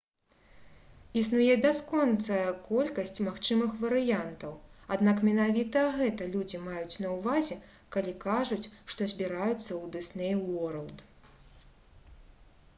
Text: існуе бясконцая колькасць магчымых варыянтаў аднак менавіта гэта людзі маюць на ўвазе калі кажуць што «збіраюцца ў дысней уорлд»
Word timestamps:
існуе 1.19 1.55
бясконцая 1.65 2.45
колькасць 2.69 3.19
магчымых 3.27 3.75
варыянтаў 3.83 4.55
аднак 4.95 5.21
менавіта 5.27 5.83
гэта 5.99 6.27
людзі 6.37 6.63
маюць 6.63 6.99
на 7.05 7.13
ўвазе 7.17 7.59
калі 7.97 8.15
кажуць 8.27 8.71
што 8.95 9.09
«збіраюцца 9.13 9.67
ў 9.67 9.83
дысней 9.99 10.33
уорлд» 10.51 11.05